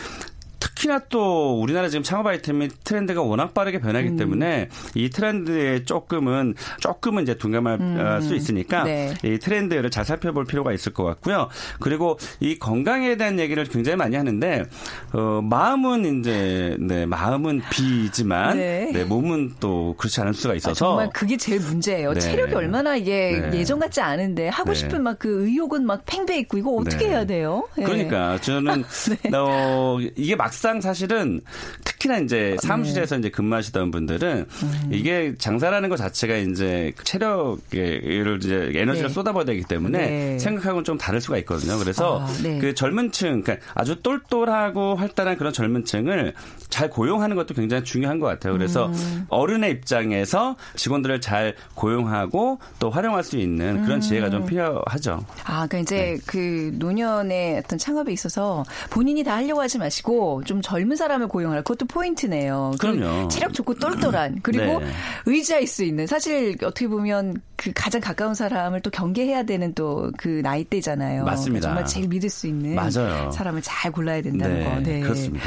[0.82, 4.16] 특히나 또 우리나라 지금 창업 아이템이 트렌드가 워낙 빠르게 변하기 음.
[4.16, 8.86] 때문에 이 트렌드에 조금은 조금은 이제 둔감할 수 있으니까 음.
[8.86, 9.14] 네.
[9.24, 11.48] 이 트렌드를 잘 살펴볼 필요가 있을 것 같고요.
[11.80, 14.64] 그리고 이 건강에 대한 얘기를 굉장히 많이 하는데
[15.12, 18.90] 어, 마음은 이제 네, 마음은 비지만 네.
[18.92, 22.12] 네, 몸은 또 그렇지 않을 수가 아, 있어서 정말 그게 제일 문제예요.
[22.12, 22.20] 네.
[22.20, 23.58] 체력이 얼마나 이게 네.
[23.58, 24.74] 예전 같지 않은데 하고 네.
[24.74, 27.10] 싶은 막 그 의욕은 막 팽배 있고 이거 어떻게 네.
[27.10, 27.68] 해야 돼요?
[27.78, 27.84] 예.
[27.84, 28.82] 그러니까 저는
[29.22, 29.30] 네.
[29.36, 31.40] 어, 이게 막상 사실은
[31.84, 34.88] 특히나 이제 사무실에서 이제 근무하시던 분들은 음.
[34.90, 39.14] 이게 장사라는 것 자체가 이제 체력을 이제 에너지를 네.
[39.14, 40.38] 쏟아부어야 되기 때문에 네.
[40.38, 41.78] 생각하고는 좀 다를 수가 있거든요.
[41.78, 42.58] 그래서 아, 네.
[42.58, 46.34] 그 젊은층, 그러니까 아주 똘똘하고 활달한 그런 젊은층을
[46.68, 48.52] 잘 고용하는 것도 굉장히 중요한 것 같아요.
[48.54, 49.26] 그래서 음.
[49.28, 54.30] 어른의 입장에서 직원들을 잘 고용하고 또 활용할 수 있는 그런 지혜가 음.
[54.30, 55.24] 좀 필요하죠.
[55.44, 56.18] 아, 그러니까 이제 네.
[56.26, 61.62] 그 노년의 어떤 창업에 있어서 본인이 다 하려고 하지 마시고 좀 젊은 사람을 고용하라.
[61.62, 62.72] 그것도 포인트네요.
[62.78, 63.28] 그 그럼요.
[63.28, 64.86] 체력 좋고 똘똘한 그리고 네.
[65.26, 70.40] 의지할 수 있는 사실 어떻게 보면 그 가장 가까운 사람을 또 경계해야 되는 또 그
[70.42, 71.24] 나이대잖아요.
[71.24, 71.68] 맞습니다.
[71.68, 73.30] 정말 제일 믿을 수 있는 맞아요.
[73.30, 74.80] 사람을 잘 골라야 된다는 네, 거.
[74.80, 75.00] 네.
[75.00, 75.46] 그렇습니다.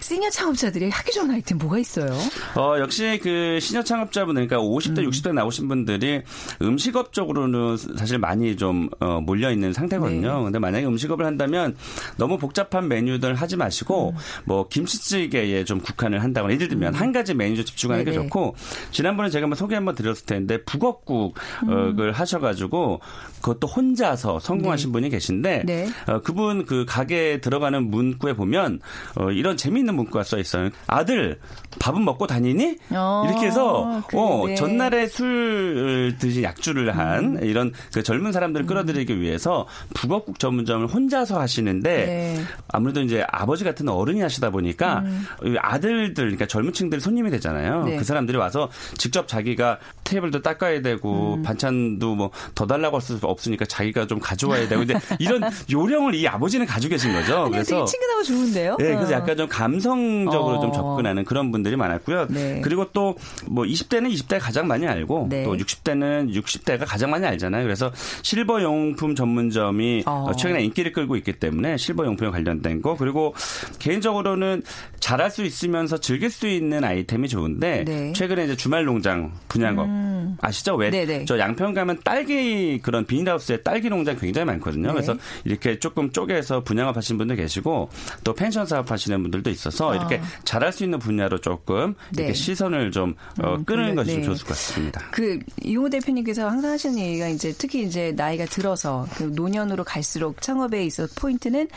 [0.00, 2.10] 시니어 창업자들이 하기 좋은 아이템 뭐가 있어요?
[2.56, 5.10] 어, 역시 그 시니어 창업자분들, 그러니까 50대, 음.
[5.10, 6.22] 60대 나오신 분들이
[6.62, 10.38] 음식업 쪽으로는 사실 많이 좀 어, 몰려 있는 상태거든요.
[10.38, 10.44] 네.
[10.44, 11.76] 근데 만약에 음식업을 한다면
[12.16, 14.16] 너무 복잡한 메뉴들 하지 마시고 음.
[14.44, 18.24] 뭐 김치찌개에 좀 국한을 한다거나 예를 들면 한 가지 메뉴 좀 집중하는 게 네네.
[18.24, 18.54] 좋고
[18.90, 23.00] 지난번에 제가 한번 소개 한번 드렸을 텐데 북엇국을 하셔가지고
[23.44, 25.66] 그것도 혼자서 성공하신 분이 계신데 음.
[25.66, 25.86] 네.
[26.08, 28.80] 어, 그분 그 가게에 들어가는 문구에 보면
[29.16, 30.70] 어, 이런 재미있는 문구가 써 있어요.
[30.86, 31.38] 아들
[31.78, 32.78] 밥은 먹고 다니니?
[32.90, 34.54] 어, 이렇게 해서 그, 어, 네.
[34.54, 42.06] 전날에 술 드시 약주를 한 이런 그 젊은 사람들을 끌어들이기 위해서 북어국 전문점을 혼자서 하시는데
[42.06, 42.40] 네.
[42.68, 45.04] 아무래도 이제 아버지 같은 어른이 하시 하시다 보니까
[45.44, 47.82] 이 아들들 그러니까 젊은 층들 손님이 되잖아요.
[47.82, 47.90] 음.
[47.90, 47.96] 네.
[47.96, 51.42] 그 사람들이 와서 직접 자기가 테이블도 닦아야 되고 음.
[51.42, 56.26] 반찬도 뭐 더 달라고 할 수 없으니까 자기가 좀 가져와야 되고 근데 이런 요령을 이
[56.26, 57.42] 아버지는 가지고 계신 거죠.
[57.42, 58.76] 아니, 그래서 친근하고 좋은데요.
[58.78, 59.12] 네, 그래서 어.
[59.12, 60.60] 약간 좀 감성적으로 어.
[60.60, 62.28] 좀 접근하는 그런 분들이 많았고요.
[62.30, 62.60] 네.
[62.62, 63.14] 그리고 또
[63.46, 65.44] 뭐 20대는 20대가 가장 많이 알고 네.
[65.44, 67.62] 또 60대는 60대가 가장 많이 알잖아요.
[67.62, 67.92] 그래서
[68.22, 70.26] 실버 용품 전문점이 어.
[70.28, 73.34] 어, 최근에 인기를 끌고 있기 때문에 실버 용품에 관련된 거 그리고
[73.78, 74.62] 개인적으로 는
[75.00, 78.12] 잘할 수 있으면서 즐길 수 있는 아이템이 좋은데 네.
[78.14, 80.36] 최근에 이제 주말 농장 분양업 음.
[80.40, 80.76] 아시죠?
[80.76, 81.26] 왜 네네.
[81.26, 84.88] 저 양평 가면 딸기 그런 비닐하우스에 딸기 농장 굉장히 많거든요.
[84.88, 84.92] 네.
[84.94, 87.90] 그래서 이렇게 조금 쪼개서 분양업 하시는 분들 계시고
[88.24, 92.32] 또 펜션 사업 하시는 분들도 있어서 이렇게 잘할 수 있는 분야로 조금 이렇게 아.
[92.32, 92.34] 네.
[92.34, 93.94] 시선을 좀 어, 음, 끄는 네.
[93.94, 94.24] 것이 좀 네.
[94.24, 95.02] 좋을 것 같습니다.
[95.10, 100.84] 그 이용호 대표님께서 항상 하시는 얘기가 이제 특히 이제 나이가 들어서 그 노년으로 갈수록 창업에
[100.86, 101.68] 있어 포인트는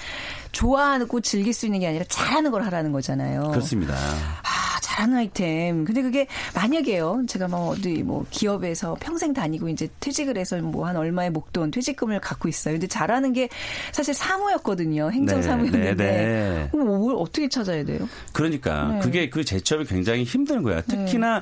[0.51, 3.50] 좋아하고 즐길 수 있는 게 아니라 잘 하는 걸 하라는 거잖아요.
[3.50, 3.93] 그렇습니다.
[3.95, 5.86] 아, 잘하는 아이템.
[5.86, 7.23] 근데 그게 만약에요.
[7.28, 12.21] 제가 뭐 어디 뭐 기업에서 평생 다니고 이제 퇴직을 해서 뭐 한 얼마의 목돈 퇴직금을
[12.21, 12.76] 갖고 있어요.
[12.76, 13.50] 근데 잘하는 게
[13.91, 15.12] 사실 사무였거든요.
[15.12, 15.95] 행정 네, 사무였는데.
[15.95, 16.78] 네, 네.
[16.78, 18.08] 뭘 어떻게 찾아야 돼요?
[18.32, 19.00] 그러니까 네.
[19.00, 20.80] 그게 그 재취업이 굉장히 힘든 거야.
[20.82, 21.41] 특히나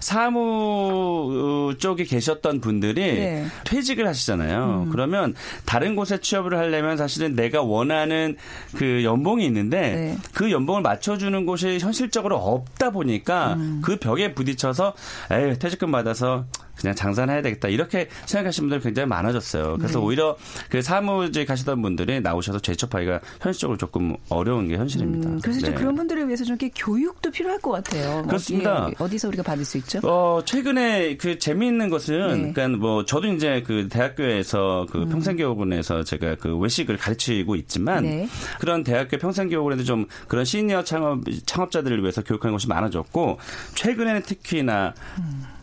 [0.00, 3.46] 사무 쪽에 계셨던 분들이 네.
[3.64, 4.88] 퇴직을 하시잖아요.
[4.92, 5.34] 그러면
[5.66, 8.36] 다른 곳에 취업을 하려면 사실은 내가 원하는
[8.76, 10.16] 그 연봉이 있는데 네.
[10.36, 14.92] 그 연봉을 맞춰주는 곳이 현실적으로 없다 보니까 그 벽에 부딪혀서
[15.30, 16.44] 에이 퇴직금 받아서
[16.78, 19.76] 그냥 장사는 해야 되겠다 이렇게 생각하시는 분들이 굉장히 많아졌어요.
[19.78, 20.04] 그래서 네.
[20.04, 20.36] 오히려
[20.68, 25.28] 그 사무직 하시던 분들이 나오셔서 재취업하기가 현실적으로 조금 어려운 게 현실입니다.
[25.28, 25.76] 음, 그래서 좀 네.
[25.76, 28.16] 그런 분들을 위해서 좀 이렇게 교육도 필요할 것 같아요.
[28.16, 28.84] 뭐 그렇습니다.
[28.84, 30.00] 어디에, 어디 서 우리가 받을 수 있죠?
[30.02, 32.52] 어, 최근에 그 재미있는 것은, 네.
[32.52, 38.28] 그러니까 뭐, 저도 이제 그 대학교에서 그 평생교육원에서 제가 그 외식을 가르치고 있지만, 네.
[38.60, 43.38] 그런 대학교 평생교육원에도 좀 그런 시니어 창업, 창업자들을 위해서 교육하는 곳이 많아졌고,
[43.74, 44.94] 최근에는 특히나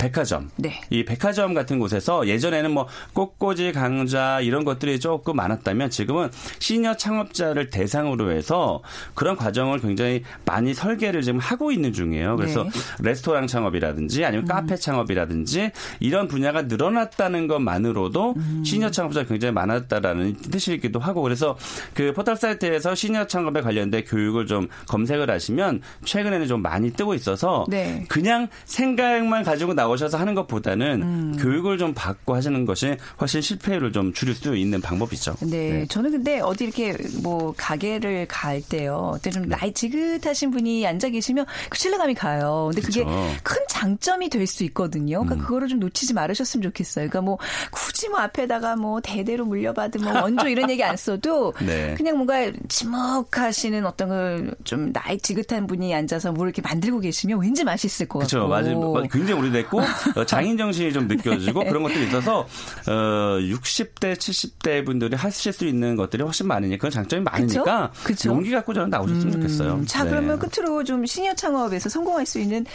[0.03, 0.49] 백화점.
[0.57, 0.81] 네.
[0.89, 7.69] 이 백화점 같은 곳에서 예전에는 뭐 꽃꽂이 강좌 이런 것들이 조금 많았다면 지금은 시니어 창업자를
[7.69, 8.81] 대상으로 해서
[9.13, 12.35] 그런 과정을 굉장히 많이 설계를 지금 하고 있는 중이에요.
[12.35, 12.69] 그래서 네.
[12.99, 18.35] 레스토랑 창업이라든지 아니면 카페 창업이라든지 이런 분야가 늘어났다는 것만으로도
[18.65, 21.57] 시니어 창업자가 굉장히 많았다라는 뜻이기도 하고 그래서
[21.93, 27.65] 그 포털 사이트에서 시니어 창업에 관련된 교육을 좀 검색을 하시면 최근에는 좀 많이 뜨고 있어서
[27.69, 28.03] 네.
[28.09, 34.13] 그냥 생각만 가지고 나오 셔서 하는 것보다는 교육을 좀 받고 하시는 것이 훨씬 실패율을 좀
[34.13, 35.35] 줄일 수 있는 방법이죠.
[35.41, 39.17] 네, 저는 근데 어디 이렇게 뭐 가게를 갈 때요.
[39.31, 39.55] 좀 네.
[39.57, 42.69] 나이 지긋하신 분이 앉아 계시면 그 신뢰감이 가요.
[42.71, 43.03] 근데 그게.
[43.03, 43.33] 음.
[43.43, 45.23] 큰 장점이 될 수 있거든요.
[45.23, 47.07] 그러니까 그거를 좀 놓치지 말으셨으면 좋겠어요.
[47.07, 47.37] 그러니까 뭐
[47.71, 51.93] 굳이 뭐 앞에다가 뭐 대대로 물려받은 뭐 원조 이런 얘기 안 써도 네.
[51.95, 58.07] 그냥 뭔가 지목하시는 어떤 그좀 나이 지긋한 분이 앉아서 뭘 이렇게 만들고 계시면 왠지 맛있을
[58.07, 58.47] 것 그렇죠.
[58.47, 58.93] 같고.
[58.93, 59.07] 맞아요.
[59.11, 59.82] 굉장히 오래됐고 어,
[60.27, 62.41] 장인 정신이 좀 느껴지고 그런 것들이 있어서
[62.87, 68.29] 어 60대, 70대 분들이 하실 수 있는 것들이 훨씬 많으니까 그런 장점이 많으니까 그쵸?
[68.29, 69.73] 용기 갖고 저는 나오셨으면 좋겠어요.
[69.75, 70.09] 음, 자, 네.
[70.11, 72.65] 그러면 끝으로 좀 시니어 창업에서 성공할 수 있는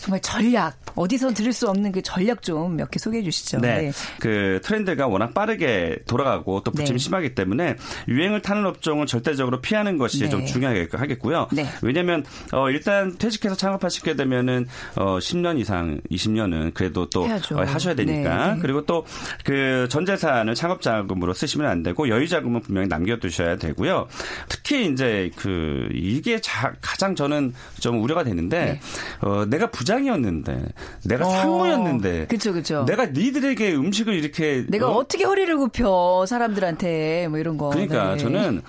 [0.00, 3.58] 정말 전략, 어디서 들을 수 없는 그 전략 좀 몇 개 소개해 주시죠.
[3.60, 3.92] 네.
[4.18, 7.04] 그 트렌드가 워낙 빠르게 돌아가고 또 부침이 네.
[7.04, 7.76] 심하기 때문에
[8.08, 10.28] 유행을 타는 업종을 절대적으로 피하는 것이 네.
[10.28, 11.48] 좀 중요하겠고요.
[11.52, 11.66] 네.
[11.82, 17.58] 왜냐하면 어, 일단 퇴직해서 창업하시게 되면은 어, 10년 이상, 20년 은 그래도 또 해야죠.
[17.58, 18.60] 어, 하셔야 되니까 네.
[18.60, 19.04] 그리고 또
[19.44, 24.06] 그 전재산을 창업 자금으로 쓰시면 안 되고 여유 자금은 분명히 남겨두셔야 되고요.
[24.48, 28.80] 특히 이제 그 이게 자, 가장 저는 좀 우려가 되는데
[29.20, 30.64] 어, 내가 부장이었는데
[31.04, 31.30] 내가 네.
[31.30, 32.84] 어, 상무였는데 그쵸, 그쵸.
[32.86, 34.98] 내가 니들에게 음식을 이렇게 내가 어?
[34.98, 35.08] 어?
[35.08, 37.70] 떻게 허리를 굽혀 사람들한테 뭐 이런 거.
[37.70, 38.18] 그러니까 네.
[38.18, 38.62] 저는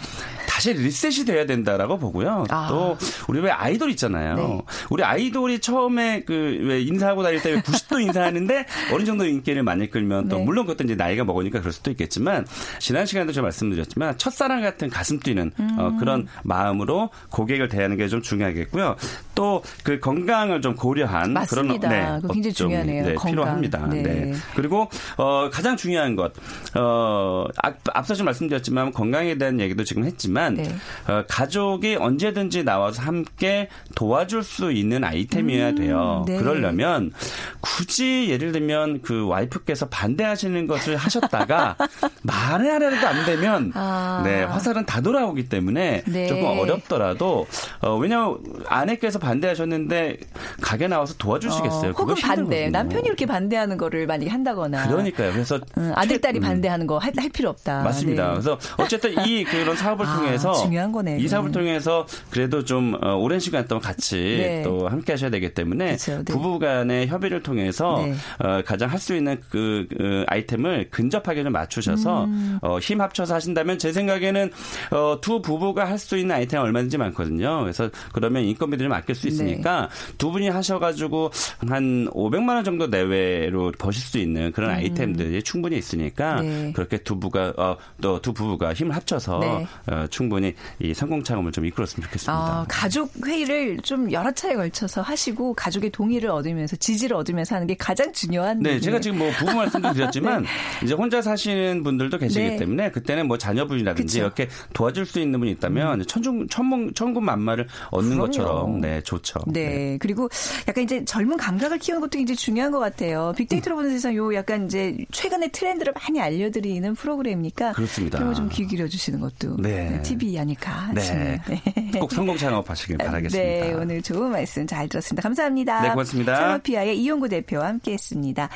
[0.62, 2.46] 다시 리셋이 돼야 된다라고 보고요.
[2.52, 2.68] 아.
[2.70, 2.96] 또
[3.28, 4.36] 우리 왜 아이돌 있잖아요.
[4.36, 4.62] 네.
[4.92, 10.28] 우리 아이돌이 처음에 그 왜 인사하고 다닐 때 90도 인사하는데 어느 정도 인기를 많이 끌면
[10.30, 10.44] 또 네.
[10.44, 12.46] 물론 그것도 이제 나이가 먹으니까 그럴 수도 있겠지만
[12.80, 15.76] 지난 시간에도 제가 말씀드렸지만 첫사랑 같은 가슴 뛰는 음.
[15.80, 18.98] 어, 그런 마음으로 고객을 대하는 게 좀 중요하겠고요.
[19.34, 21.88] 또 그 건강을 좀 고려한 맞습니다.
[21.90, 23.06] 그런 그거 굉장히 중요하네요.
[23.06, 23.16] 네.
[23.26, 23.88] 필요합니다.
[23.88, 24.02] 네.
[24.04, 24.34] 네.
[24.56, 26.34] 그리고 어 가장 중요한 것
[26.76, 30.76] 어, 앞, 앞서 좀 말씀드렸지만 건강에 대한 얘기도 지금 했지만 네.
[31.08, 36.24] 어, 가족이 언제든지 나와서 함께 도와줄 수 있는 아이템이어야 돼요.
[36.28, 36.38] 네.
[36.38, 37.12] 그러려면
[37.60, 41.76] 굳이 예를 들면 그 와이프께서 반대하시는 것을 하셨다가
[42.24, 44.22] 말을 하려도 안 되면 아.
[44.24, 46.28] 네 화살은 다 돌아오기 때문에 네.
[46.28, 47.48] 조금 어렵더라도
[47.82, 48.38] 어, 왜냐하면
[48.68, 50.18] 아내께서 반대하셨는데
[50.62, 51.92] 가게 나와서 도와주시겠어요.
[51.92, 52.70] 어, 혹은 반대.
[52.70, 54.88] 남편이 이렇게 반대하는 거를 만약에 한다거나.
[54.88, 55.32] 그러니까요.
[55.34, 56.42] 그래서 음, 아들, 최- 딸이 음.
[56.42, 57.82] 반대하는 거 할 필요 없다.
[57.84, 58.26] 맞습니다.
[58.26, 58.30] 네.
[58.32, 60.16] 그래서 어쨌든 이 그런 사업을 아.
[60.18, 61.52] 통해서 그래서 중요한 거네요, 이 사업을.
[61.52, 64.64] 통해서 그래도 좀 어, 오랜 시간 동안 같이 네.
[64.64, 66.24] 또 함께 하셔야 되기 때문에 그쵸, 네.
[66.34, 68.14] 부부 간의 협의를 통해서 네.
[68.40, 72.60] 어, 가장 할 수 있는 그, 그 아이템을 근접하게 좀 맞추셔서 음.
[72.62, 74.52] 어, 힘 합쳐서 하신다면 제 생각에는
[74.92, 77.62] 어, 두 부부가 할 수 있는 아이템 얼마든지 많거든요.
[77.62, 80.14] 그래서 그러면 인건비들을 맡길 수 있으니까 네.
[80.18, 81.32] 두 분이 하셔가지고
[81.68, 86.48] 한 500만 원 정도 내외로 버실 수 있는 그런 아이템들이 충분히 있으니까 음.
[86.68, 86.72] 네.
[86.74, 89.68] 그렇게 두 부가 어, 또 두 부부가 힘을 합쳐서 네.
[89.92, 92.34] 어, 충 분히 이 성공 창업을 좀 이끌었으면 좋겠습니다.
[92.34, 97.76] 아, 가족 회의를 좀 여러 차례 걸쳐서 하시고 가족의 동의를 얻으면서 지지를 얻으면서 하는 게
[97.76, 98.58] 가장 중요한.
[98.60, 98.82] 네, 부분이에요.
[98.82, 100.46] 제가 지금 뭐 부부 말씀도 드렸지만
[100.84, 102.58] 이제 혼자 사시는 분들도 계시기 네.
[102.58, 104.20] 때문에 그때는 뭐 자녀분이라든지 그쵸.
[104.20, 104.26] 음.
[104.26, 108.26] 이렇게 도와줄 수 있는 분이 있다면 천중 천문 천군 만마를 얻는 그럼요.
[108.26, 109.40] 것처럼 네 좋죠.
[109.48, 109.98] 네.
[110.00, 110.30] 그리고
[110.68, 113.34] 약간 이제 젊은 감각을 키우는 것도 이제 중요한 것 같아요.
[113.38, 117.74] 빅데이터로 보는 세상 요 약간 이제 최근의 트렌드를 많이 알려드리는 프로그램이니까.
[117.74, 118.18] 그렇습니다.
[118.18, 120.02] 그런 거좀 귀 기울여 주시는 것도 네.
[120.18, 121.02] TV 아닐까 네.
[121.02, 121.38] 싶네요.
[121.48, 122.00] 네.
[122.00, 123.66] 꼭 성공 창업하시길 바라겠습니다.
[123.66, 125.22] 네, 오늘 좋은 말씀 잘 들었습니다.
[125.22, 125.82] 감사합니다.
[125.82, 126.36] 네, 고맙습니다.
[126.36, 128.50] 창업피아의 이용구 대표와 함께했습니다.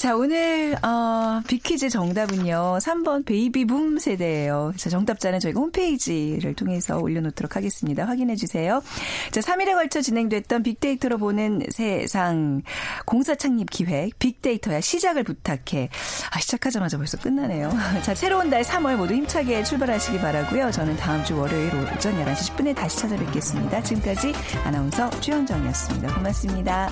[0.00, 2.78] 자, 오늘 어, 빅퀴즈 정답은요.
[2.80, 4.72] 3번 베이비붐 세대예요.
[4.78, 8.06] 자, 정답자는 저희가 홈페이지를 통해서 올려놓도록 하겠습니다.
[8.06, 8.82] 확인해 주세요.
[9.30, 12.62] 자, 3일에 걸쳐 진행됐던 빅데이터로 보는 세상
[13.04, 15.90] 공사 창립 기획 빅데이터야 시작을 부탁해.
[16.30, 17.70] 아, 시작하자마자 벌써 끝나네요.
[18.02, 20.70] 자, 새로운 달 3월 모두 힘차게 출발하시기 바라고요.
[20.70, 23.82] 저는 다음 주 월요일 오전 11시 10분에 다시 찾아뵙겠습니다.
[23.82, 24.32] 지금까지
[24.64, 26.14] 아나운서 최현정이었습니다.
[26.14, 26.88] 고맙습니다.